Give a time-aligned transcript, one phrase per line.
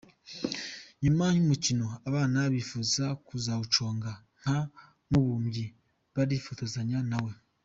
[1.03, 4.57] Nyuma y'umukino, abana bifuza kuzawuconga nka
[5.09, 5.65] Mubumbyi
[6.15, 7.31] barifotozanya na we.